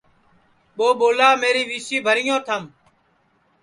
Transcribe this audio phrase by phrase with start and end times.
[0.75, 2.63] ٻو ٻولا میری وی سی بھریو تھم